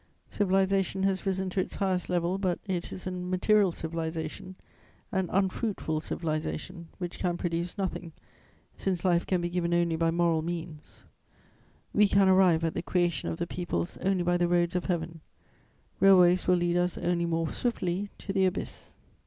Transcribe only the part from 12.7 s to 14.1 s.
the creation of peoples